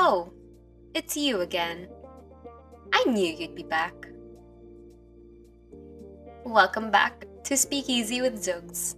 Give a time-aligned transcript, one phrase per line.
[0.00, 0.32] Oh,
[0.94, 1.88] it's you again.
[2.92, 3.92] I knew you'd be back.
[6.44, 8.94] Welcome back to Speakeasy with Zugs.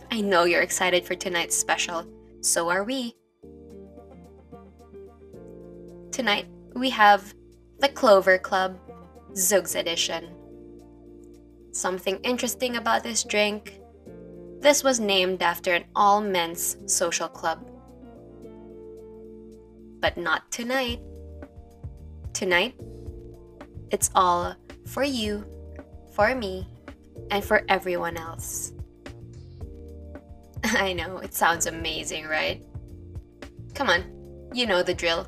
[0.10, 2.06] I know you're excited for tonight's special,
[2.40, 3.14] so are we.
[6.10, 7.34] Tonight, we have
[7.80, 8.78] the Clover Club
[9.32, 10.30] Zugs Edition.
[11.70, 13.78] Something interesting about this drink
[14.60, 17.75] this was named after an all men's social club.
[20.06, 21.00] But not tonight.
[22.32, 22.76] Tonight,
[23.90, 24.54] it's all
[24.86, 25.44] for you,
[26.14, 26.64] for me,
[27.32, 28.72] and for everyone else.
[30.62, 32.64] I know, it sounds amazing, right?
[33.74, 34.04] Come on,
[34.54, 35.26] you know the drill.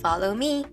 [0.00, 0.64] Follow me.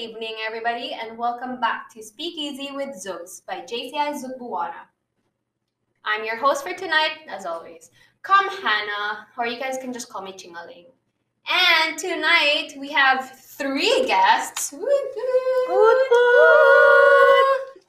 [0.00, 4.86] Evening, everybody, and welcome back to Speakeasy with Zugs by JCI Zugbuana.
[6.06, 7.90] I'm your host for tonight, as always.
[8.22, 10.86] Come Hannah, or you guys can just call me Chingaling.
[11.46, 14.72] And tonight we have three guests.
[14.72, 14.96] Woot woot.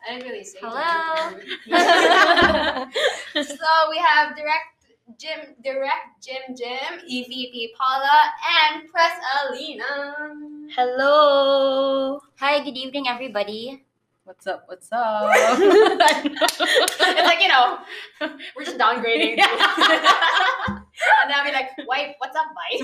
[0.04, 1.40] I didn't really say Hello.
[3.42, 4.81] so we have direct
[5.22, 8.18] Jim, direct Jim Jim, EVP Paula,
[8.58, 9.14] and Press
[9.46, 10.34] Alina.
[10.76, 12.20] Hello.
[12.40, 13.86] Hi, good evening, everybody.
[14.24, 14.64] What's up?
[14.66, 15.30] What's up?
[15.36, 16.58] it's
[17.30, 17.78] like you know,
[18.58, 19.38] we're just downgrading.
[19.38, 22.82] and then I'll be like, "Wife, what's up, bye?"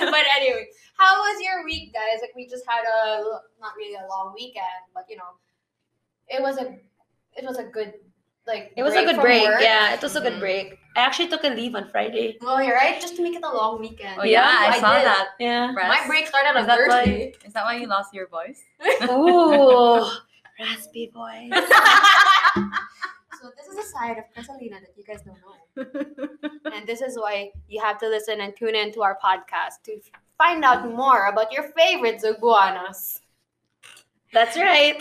[0.00, 0.66] but anyway,
[0.98, 2.18] how was your week, guys?
[2.22, 3.22] Like we just had a
[3.60, 5.30] not really a long weekend, but you know,
[6.26, 6.74] it was a
[7.38, 7.94] it was a good
[8.48, 8.72] like.
[8.76, 9.44] It was a good break.
[9.46, 9.60] work.
[9.60, 10.40] Yeah, it was a good Mhm.
[10.40, 10.78] break.
[10.98, 12.36] I actually took a leave on Friday.
[12.42, 13.00] Oh, you're right.
[13.00, 14.18] Just to make it a long weekend.
[14.20, 15.06] oh yeah, I, I saw did.
[15.06, 15.28] that.
[15.38, 15.70] Yeah.
[15.72, 15.88] Press.
[15.88, 17.34] My break started on Is that Thursday.
[17.40, 17.46] why?
[17.46, 18.60] Is that why you lost your voice?
[19.04, 20.04] Ooh,
[20.58, 21.52] raspy voice.
[23.40, 26.72] so this is a side of Cresalina that you guys don't know.
[26.74, 30.00] and this is why you have to listen and tune in to our podcast to
[30.36, 33.20] find out more about your favorite Zugbuanas.
[34.32, 35.00] That's right.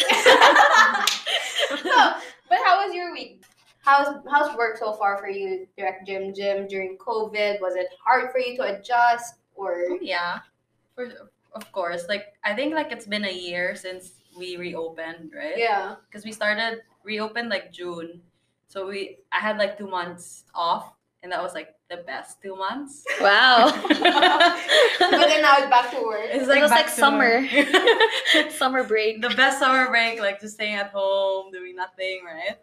[1.82, 2.14] so,
[2.50, 3.42] but how was your week?
[3.88, 7.62] How's how's work so far for you, Direct Jim Jim, during COVID?
[7.62, 10.40] Was it hard for you to adjust or Oh, yeah,
[10.94, 11.08] for
[11.54, 12.04] of course.
[12.10, 15.56] Like I think like it's been a year since we reopened, right?
[15.56, 15.96] yeah?
[16.04, 18.20] Because we started reopened like June,
[18.68, 20.92] so we I had like two months off,
[21.24, 23.06] and that was like the best two months.
[23.22, 23.72] wow.
[23.88, 26.28] but then now it's back to work.
[26.28, 27.40] It's it was like summer.
[28.52, 29.22] Summer break.
[29.22, 32.60] the best summer break, like just staying at home, doing nothing, right?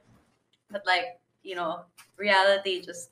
[0.74, 1.86] But like, you know,
[2.18, 3.10] reality just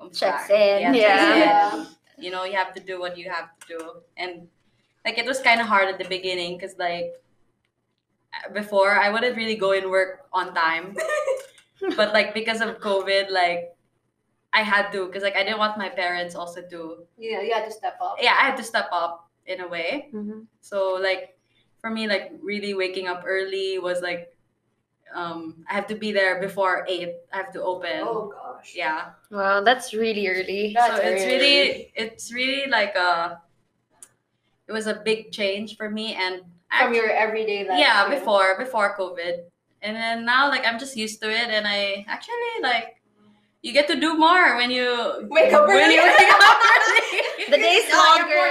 [0.00, 0.50] comes Checks back.
[0.50, 1.32] in, checks yeah.
[1.34, 1.38] in.
[1.44, 1.84] Yeah.
[2.18, 3.80] You know, you have to do what you have to do.
[4.16, 4.48] And
[5.04, 7.12] like it was kind of hard at the beginning because like
[8.52, 10.96] before I wouldn't really go and work on time.
[11.96, 13.76] but like because of COVID, like
[14.52, 17.64] I had to because like I didn't want my parents also to Yeah, you had
[17.66, 18.16] to step up.
[18.20, 20.08] yeah, I had to step up in a way.
[20.12, 20.46] Mhm.
[20.60, 21.36] So like
[21.80, 24.34] for me, like really waking up early was like
[25.14, 27.14] um I have to be there before eight.
[27.32, 28.00] I have to open.
[28.02, 28.74] Oh gosh.
[28.76, 29.10] Yeah.
[29.30, 30.72] Wow, that's really early.
[30.74, 33.40] That's so it's very really it's really like a
[34.68, 37.78] it was a big change for me and From act- your everyday life.
[37.80, 39.48] yeah before before COVID
[39.80, 43.00] and then now like I'm just used to it and I actually like
[43.62, 45.94] you get to do more when you Wake up when early.
[45.94, 47.22] you wake up early.
[47.48, 48.46] The day's longer.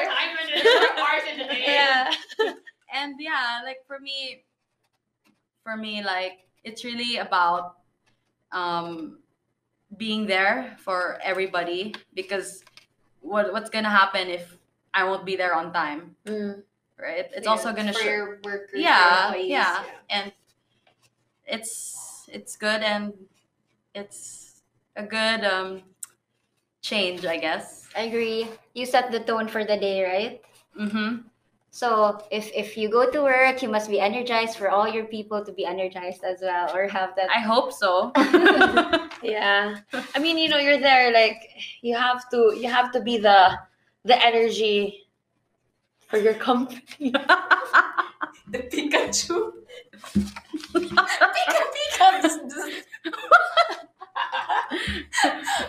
[1.54, 2.10] yeah
[2.94, 4.44] and yeah like for me
[5.64, 7.78] for me like it's really about
[8.52, 9.20] um
[9.96, 12.64] being there for everybody because
[13.22, 14.58] what what's gonna happen if
[14.94, 16.64] i won't be there on time Mm.
[17.00, 19.86] right it's Yeah, also gonna show your workers, Yeah, employees, yeah.
[20.10, 20.34] and
[21.46, 23.14] it's it's good and
[23.96, 24.62] it's
[24.96, 25.84] a good um
[26.82, 28.46] change i guess I agree.
[28.76, 30.42] You set the tone for the day, right?
[30.78, 31.26] mm-hmm
[31.78, 35.46] So if if you go to work, you must be energized for all your people
[35.46, 37.30] to be energized as well, or have that.
[37.30, 38.10] i hope so
[39.22, 41.14] yeah, I mean, you know, you're there.
[41.14, 41.38] Like
[41.86, 43.54] you have to, you have to be the
[44.10, 45.06] the energy
[46.10, 47.14] for your company.
[48.50, 49.52] The Pikachu.
[50.74, 52.08] Pika Pika.
[52.24, 52.88] Just- just-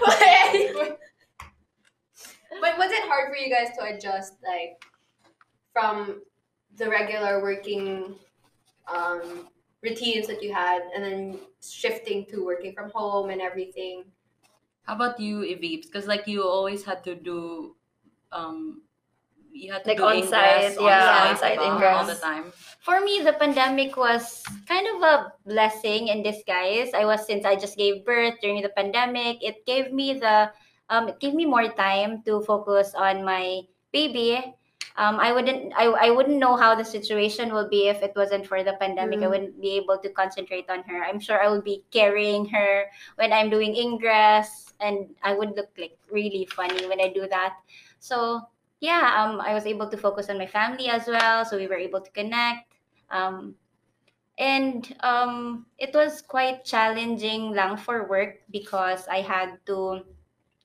[0.00, 0.96] but anyway.
[2.62, 4.78] But was it hard for you guys to adjust, like,
[5.78, 6.22] from
[6.74, 8.18] the regular working
[8.90, 9.46] um,
[9.82, 14.02] routines that you had, and then shifting to working from home and everything?
[14.82, 15.78] How about you, Evie?
[15.78, 17.76] Because like you always had to do
[18.32, 18.82] um
[19.52, 21.96] you had to Like do on-site, yeah, on-site, on-site ingress.
[21.96, 22.52] all the time.
[22.80, 26.90] For me, the pandemic was kind of a blessing in disguise.
[26.94, 29.42] I was since I just gave birth during the pandemic.
[29.42, 30.50] It gave me the
[30.90, 34.40] um, it gave me more time to focus on my baby.
[34.96, 38.46] Um, I wouldn't I, I wouldn't know how the situation will be if it wasn't
[38.46, 39.22] for the pandemic.
[39.22, 39.30] I Mm.
[39.30, 41.04] wouldn't be able to concentrate on her.
[41.04, 42.86] I'm sure I would be carrying her
[43.16, 47.56] when I'm doing ingress, and I would look like really funny when I do that.
[48.00, 48.42] So
[48.80, 51.44] yeah, um, I was able to focus on my family as well.
[51.44, 52.74] So we were able to connect.
[53.10, 53.56] Um,
[54.38, 60.02] and um, it was quite challenging lang for work because I had to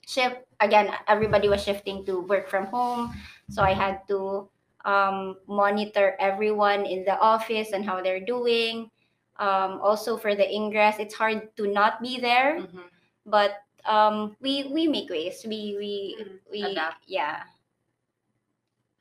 [0.06, 0.90] shift again.
[1.08, 3.14] Everybody was shifting to work from home,
[3.52, 4.48] so I had to
[4.86, 8.90] um, monitor everyone in the office and how they're doing.
[9.38, 12.88] Um, also for the ingress, it's hard to not be there, Mhm.
[13.26, 15.44] but um, we we make ways.
[15.44, 17.04] We we Mm, we adapt.
[17.08, 17.44] yeah.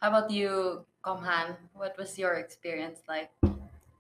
[0.01, 1.57] How about you, Komhan?
[1.75, 3.31] What was your experience like?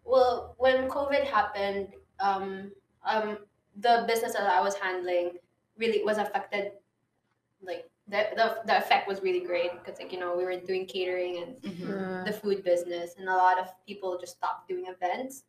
[0.04, 2.72] Well, when COVID happened, um,
[3.06, 3.38] um,
[3.78, 5.38] the business that I was handling
[5.78, 6.72] really was affected.
[7.62, 10.86] Like the the, the effect was really great because like you know we were doing
[10.86, 11.86] catering and Mhm.
[11.86, 12.24] Mm.
[12.26, 15.44] the food business, and a lot of people just stopped doing events.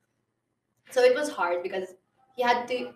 [0.91, 1.95] So it was hard because
[2.37, 2.93] you had to,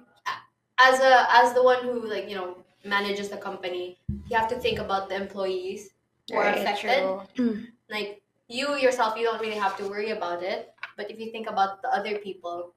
[0.79, 4.59] as a as the one who like you know manages the company, you have to
[4.59, 5.89] think about the employees
[6.29, 7.03] who are affected
[7.35, 7.65] True.
[7.89, 11.49] like you yourself you don't really have to worry about it but if you think
[11.49, 12.73] about the other people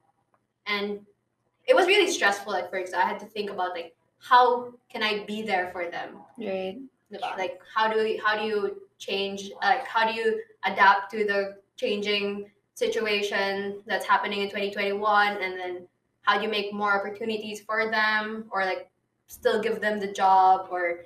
[0.66, 1.00] and
[1.66, 5.24] it was really stressful at first i had to think about like how can i
[5.24, 6.78] be there for them Right.
[7.38, 11.56] like how do you, how do you change like how do you adapt to the
[11.76, 15.88] changing situation that's happening in 2021 and then
[16.22, 18.90] how do you make more opportunities for them or like
[19.26, 21.04] still give them the job or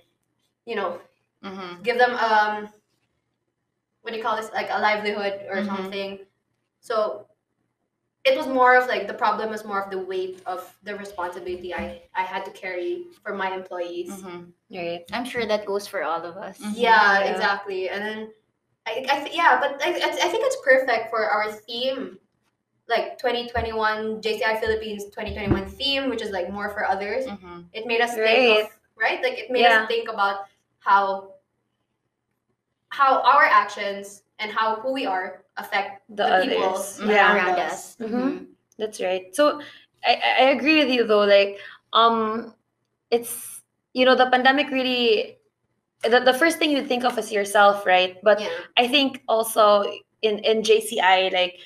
[0.67, 1.01] you know
[1.43, 1.83] Mhm.
[1.83, 2.69] give them um
[4.03, 5.67] what do you call this like a livelihood or Mhm.
[5.67, 6.27] something
[6.81, 7.27] so
[8.25, 11.75] it was more of like the problem was more of the weight of the responsibility
[11.75, 14.53] i i had to carry for my employees Mhm.
[14.75, 15.05] Right.
[15.13, 16.59] I'm sure that goes for all of us.
[16.59, 16.73] Mhm.
[16.75, 17.31] yeah, Yeah.
[17.33, 18.21] exactly and then
[18.87, 22.19] i, I th- yeah but I, I I think it's perfect for our theme
[22.89, 27.65] like 2021 jci philippines 2021 theme which is like more for others Mhm.
[27.73, 28.27] it made us Right.
[28.27, 28.71] think of
[29.05, 29.83] right like it made Yeah.
[29.83, 30.47] us think about
[30.81, 31.35] how
[32.89, 37.01] how our actions and how who we are affect The, the, people others.
[37.05, 37.35] Yeah.
[37.35, 37.97] Around us.
[38.01, 38.47] Mhm.
[38.79, 39.35] That's right.
[39.35, 39.61] So
[40.05, 41.25] I, I I agree with you though.
[41.25, 41.59] Like,
[41.93, 42.55] um,
[43.11, 43.63] it's
[43.95, 45.39] you know the pandemic really.
[46.05, 48.21] The, the first thing you think of is yourself, right?
[48.23, 49.85] But yeah I think also
[50.21, 51.57] in in JCI, like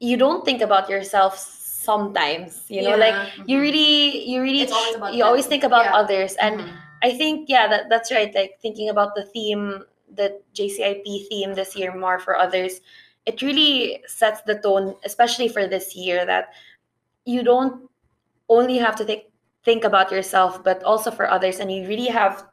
[0.00, 2.64] you don't think about yourself sometimes.
[2.68, 3.44] You know, like Yeah.
[3.46, 6.00] you really you really It's always about you always think about Yeah.
[6.02, 6.72] others and Mhm.
[7.02, 8.34] I think yeah, that that's right.
[8.34, 12.80] Like thinking about the theme, the JCIP theme this year, more for others,
[13.30, 16.50] it really sets the tone, especially for this year, that
[17.24, 17.88] you don't
[18.48, 19.24] only have to think
[19.62, 22.48] think about yourself, but also for others, and you really have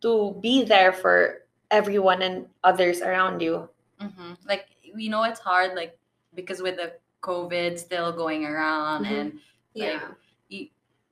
[0.00, 3.68] to be there for everyone and others around you.
[4.00, 4.36] Mhm.
[4.48, 5.98] Like we know it's hard, like
[6.34, 9.20] because with the COVID still going around, Mhm.
[9.20, 9.28] and
[9.74, 10.00] yeah
[10.48, 10.68] you,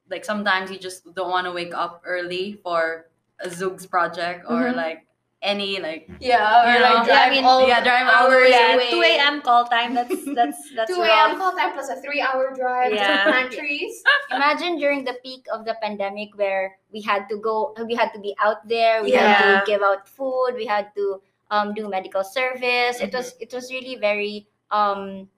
[0.09, 3.07] like sometimes you just don't want to wake up early for
[3.41, 4.77] a Zugs project or Mhm.
[4.77, 5.01] like
[5.45, 8.49] any like yeah or You know, like drive I mean, all yeah, drive all hours.
[8.51, 8.91] Yeah, away.
[8.91, 9.43] two a.m.
[9.43, 9.93] call time.
[9.95, 11.37] That's that's that's 2 a.m.
[11.37, 13.25] call time plus a three hour drive Yeah.
[13.25, 17.95] to pantries Imagine during the peak of the pandemic where we had to go, we
[17.95, 19.29] had to be out there, we Yeah.
[19.29, 21.21] had to give out food, we had to
[21.51, 22.99] um, do medical service.
[23.05, 25.29] It was it was really very um,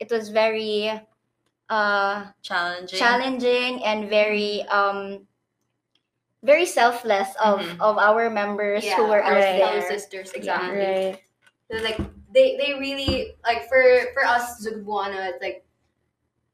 [0.00, 0.90] it was very
[1.70, 2.98] uh, challenging.
[2.98, 5.27] challenging and very um,
[6.42, 7.80] very selfless of Mhm.
[7.80, 9.60] of our members who were out Right.
[9.60, 11.22] fellow sisters exactly Right.
[11.68, 11.98] They're like
[12.32, 13.82] they they really like for
[14.14, 15.64] for us Zugbuana it's like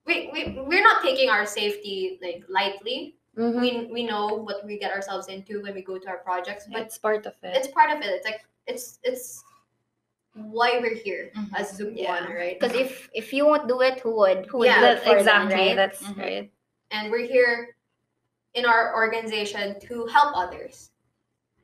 [0.07, 3.61] we, we we're not taking our safety like lightly Mhm.
[3.61, 6.83] we we know what we get ourselves into when we go to our projects but
[6.83, 7.53] It's part of it.
[7.57, 9.45] it's part of it it's like it's it's
[10.35, 11.50] why we're here Mhm.
[11.55, 14.47] as Zugbuana right Because if if you won't do it, who would?
[14.47, 15.55] Who would Yeah, do it That- for them, exactly.
[15.69, 15.76] right?
[15.76, 16.19] That's Mhm.
[16.19, 16.50] right.
[16.91, 17.74] and we're here
[18.55, 20.91] in our organization to help others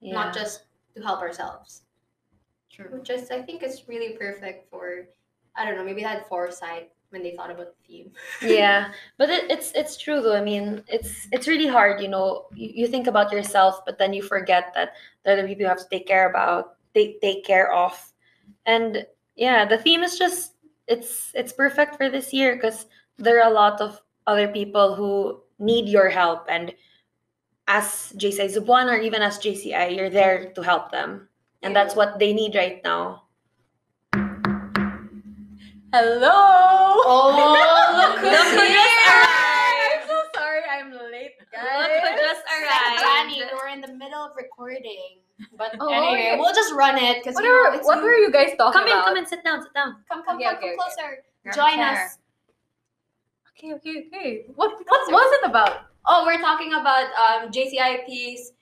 [0.01, 0.15] Yeah.
[0.15, 0.65] not just
[0.97, 1.83] to help ourselves.
[2.71, 2.87] True.
[2.93, 5.09] which is I think is really perfect for
[5.57, 8.13] I don't know maybe they had foresight when they thought about the theme.
[8.43, 10.37] Yeah but it, it's it's true though.
[10.37, 12.47] I mean it's it's really hard you know.
[12.55, 14.95] You, you think about yourself but then you forget that
[15.25, 17.95] there are other people you have to take care about take take care of.
[18.67, 19.05] And
[19.37, 20.55] yeah the theme is just
[20.87, 22.87] it's it's perfect for this year because
[23.19, 26.73] there are a lot of other people who need your help and
[27.69, 31.29] as JCI Zugbuana or even as JCI you're there to help them
[31.63, 33.25] and that's what they need right now.
[35.93, 36.31] Hello.
[37.03, 37.35] Oh,
[37.97, 39.27] look who's Look who just here!
[39.91, 41.67] I'm so sorry I'm late, guys.
[41.83, 43.01] Look who just arrived.
[43.03, 45.19] Danny, we're in the middle of recording.
[45.59, 46.37] But Oh, anyway, okay.
[46.39, 48.05] we'll just run it because What, you know, are, it's what you.
[48.05, 48.87] were you guys talking about?
[48.87, 49.97] Come in, come in, sit down, sit down.
[50.09, 50.77] Come, come, Okay, come, okay, come okay.
[50.77, 51.25] closer.
[51.43, 52.19] Grab Join us.
[53.61, 54.45] Okay, okay, okay.
[54.57, 55.93] What what was it about?
[56.09, 58.53] Oh, we're talking about um, JCIP's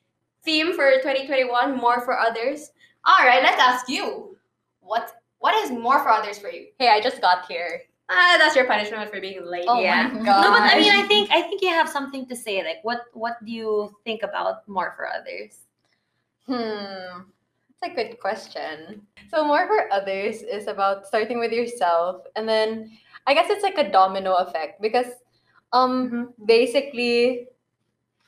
[0.43, 2.73] theme for 2021, more for others.
[3.07, 4.35] All right, let's ask you,
[4.81, 6.75] what what is more for others for you?
[6.81, 7.83] Hey, I just got here.
[8.11, 9.67] Ah, that's your punishment for being late.
[9.69, 10.09] Oh Yeah.
[10.09, 12.64] my No, but I mean, I think I think you have something to say.
[12.67, 15.62] Like, what what do you think about more for others?
[16.50, 17.31] Hmm.
[17.78, 19.07] That's a good question.
[19.31, 22.90] So more for others is about starting with yourself and then
[23.29, 25.13] I guess it's like a domino effect because
[25.77, 27.47] um basically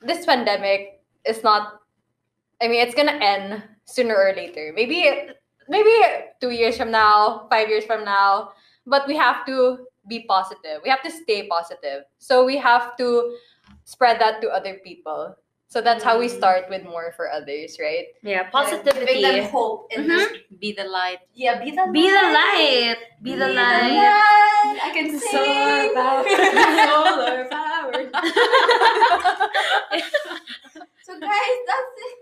[0.03, 1.81] this pandemic is not
[2.61, 4.73] I mean it's gonna end sooner or later.
[4.77, 5.09] Maybe
[5.69, 5.91] maybe
[6.41, 8.53] two years from now, five years from now.
[8.85, 10.85] But we have to be positive.
[10.85, 12.05] We have to stay positive.
[12.19, 13.37] So we have to
[13.85, 15.37] spread that to other people.
[15.71, 18.07] So that's how we start with more for others, right?
[18.25, 19.23] Yeah, positivity.
[19.23, 20.09] them hope in mm-hmm.
[20.11, 20.33] this.
[20.59, 21.19] Be the light.
[21.33, 21.93] Yeah, be the light.
[21.93, 22.97] Be the light.
[23.23, 23.95] Be the light.
[23.95, 24.79] light.
[24.83, 25.31] I can sing.
[25.31, 26.27] Solar power.
[26.91, 27.95] Solar power.
[31.07, 32.19] so guys, that's it.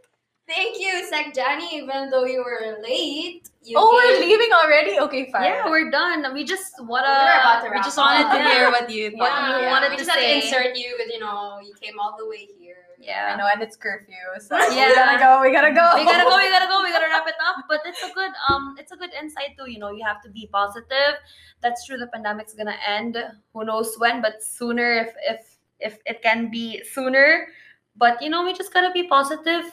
[0.46, 1.76] Thank you, Sec Johnny.
[1.76, 5.00] Even though you were late, you oh, we're leaving already?
[5.00, 5.44] Okay, fine.
[5.44, 6.34] Yeah, we're done.
[6.34, 7.08] We just wanna.
[7.08, 8.12] We're about to We wrap just up.
[8.12, 9.56] wanted to hear what you What thought.
[9.56, 11.98] you Yeah, wanted we to just had to insert you because you know you came
[11.98, 12.87] all the way here.
[13.00, 14.88] I know, and it's curfew, so Yeah.
[14.88, 15.40] we gotta go.
[15.40, 15.86] We gotta go.
[15.94, 16.36] we gotta go.
[16.36, 16.82] We gotta go.
[16.82, 17.64] We gotta wrap it up.
[17.68, 19.70] But it's a good um, it's a good insight too.
[19.70, 21.14] You know, you have to be positive.
[21.62, 21.96] That's true.
[21.96, 23.16] The pandemic's gonna end.
[23.54, 24.20] Who knows when?
[24.22, 25.40] But sooner, if if
[25.80, 27.48] if it can be sooner.
[27.96, 29.64] But you know, we just gotta be positive.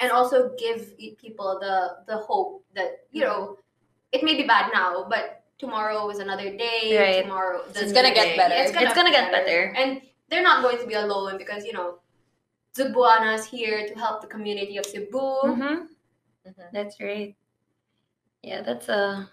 [0.00, 3.58] and also give people the the hope that you know
[4.10, 6.96] it may be bad now, but tomorrow is another day.
[6.98, 7.22] Right.
[7.22, 8.54] Tomorrow, It's gonna get better.
[8.58, 9.72] It's gonna, It's gonna get better.
[9.78, 11.98] and they're not going to be alone because you know
[12.76, 15.18] Cebuana is here to help the community of Cebu.
[15.18, 15.62] Mm-hmm.
[16.48, 16.72] Mhm.
[16.72, 17.34] That's right.
[18.42, 19.28] Yeah, that's a.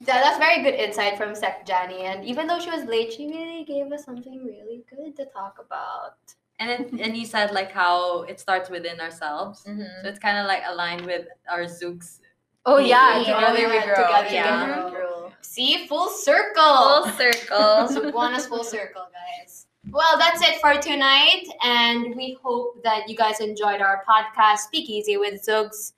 [0.00, 2.02] Yeah, that's very good insight from Sec Jani.
[2.04, 5.58] And even though she was late, she really gave us something really good to talk
[5.58, 6.14] about.
[6.60, 9.64] And then, and you said like how it starts within ourselves.
[9.64, 10.02] Mhm.
[10.02, 12.20] So it's kind of like aligned with our Zooks.
[12.64, 13.94] Oh yeah, Yeah, together we grow.
[13.94, 14.84] together yeah.
[14.84, 15.32] we grow.
[15.40, 17.04] See, full circle.
[17.04, 17.88] Full circle.
[17.94, 19.66] Cebuana's full circle, guys.
[19.90, 25.16] Well, that's it for tonight, and we hope that you guys enjoyed our podcast, Speakeasy
[25.16, 25.92] with Zugs.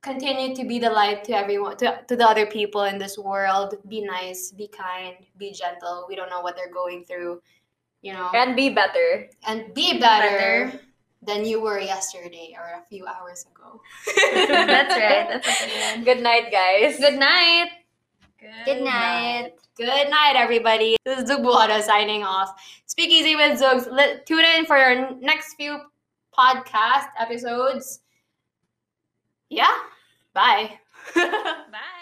[0.00, 3.74] Continue to be the light to everyone, to, to the other people in this world.
[3.88, 6.06] Be nice, be kind, be gentle.
[6.08, 7.42] We don't know what they're going through,
[8.00, 9.28] you know, And be better.
[9.46, 10.80] and be better, better.
[11.22, 13.80] than you were yesterday or a few hours ago.
[14.16, 15.42] that's right.
[15.44, 16.04] That's one.
[16.04, 16.98] Good night, guys.
[16.98, 17.68] Good night.
[18.64, 19.52] Good night.
[19.76, 20.96] Good night, everybody.
[21.04, 22.52] This is Zugbuana signing off.
[22.86, 23.90] Speakeasy with Zugs.
[23.90, 25.78] Let, tune in for our next few
[26.36, 28.00] podcast episodes.
[29.48, 29.74] Yeah.
[30.34, 30.78] Bye.
[31.14, 31.94] Bye.